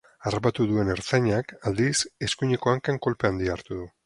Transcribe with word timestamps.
Harrapatu 0.27 0.65
duen 0.71 0.87
ertzainak, 0.93 1.53
aldiz, 1.73 1.93
eskuineko 2.29 2.75
hankan 2.75 3.01
kolpe 3.07 3.31
handia 3.33 3.57
hartu 3.59 3.81
du. 3.83 3.89